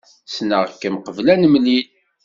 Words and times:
Ssneɣ-kem 0.29 0.95
qbel 1.05 1.27
ad 1.33 1.37
nemlil. 1.41 1.87